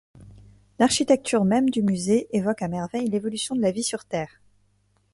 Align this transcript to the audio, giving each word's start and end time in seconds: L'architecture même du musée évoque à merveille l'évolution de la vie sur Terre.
L'architecture 0.79 1.45
même 1.45 1.69
du 1.69 1.83
musée 1.83 2.27
évoque 2.35 2.63
à 2.63 2.67
merveille 2.67 3.07
l'évolution 3.07 3.53
de 3.55 3.61
la 3.61 3.69
vie 3.69 3.83
sur 3.83 4.03
Terre. 4.03 4.41